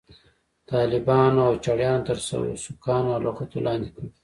[0.71, 2.17] طالبانو او چړیانو تر
[2.63, 4.03] سوکانو او لغتو لاندې کړ.